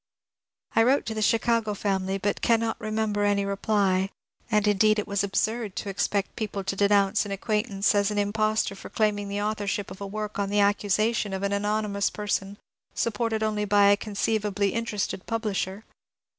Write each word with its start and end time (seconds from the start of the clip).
I 0.75 0.81
wrote 0.81 1.05
to 1.05 1.13
the 1.13 1.21
Chicago 1.21 1.75
family, 1.75 2.17
but 2.17 2.41
cannot 2.41 2.81
remember 2.81 3.23
any 3.23 3.45
reply. 3.45 4.09
And 4.49 4.67
indeed 4.67 4.97
it 4.97 5.05
was 5.07 5.23
absurd 5.23 5.75
to 5.75 5.89
expect 5.89 6.35
people 6.35 6.63
to 6.63 6.75
denounce 6.75 7.23
an 7.23 7.31
acquaintance 7.31 7.93
as 7.93 8.09
an 8.09 8.17
impostor 8.17 8.73
for 8.73 8.89
claiming 8.89 9.29
the 9.29 9.43
authorship 9.43 9.91
of 9.91 10.01
a 10.01 10.07
work 10.07 10.39
on 10.39 10.49
the 10.49 10.59
accusation 10.59 11.33
of 11.33 11.43
an 11.43 11.53
anonymous 11.53 12.09
person 12.09 12.57
supported 12.95 13.43
only 13.43 13.63
by 13.65 13.91
a 13.91 13.95
conceivably 13.95 14.69
interested 14.73 15.27
publisher. 15.27 15.83